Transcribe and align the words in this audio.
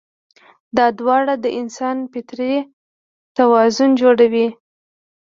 دا 0.77 0.85
دواړه 0.99 1.33
د 1.43 1.45
انسان 1.59 1.97
فطري 2.11 2.55
توازن 3.37 3.89
جوړوي. 4.01 4.47